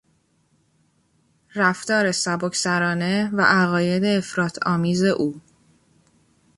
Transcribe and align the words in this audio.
رفتار 1.55 2.11
سبک 2.11 2.55
سرانه 2.55 3.29
و 3.33 3.41
عقاید 3.41 4.05
افراط 4.05 4.57
آمیز 4.65 5.03
او 5.03 5.41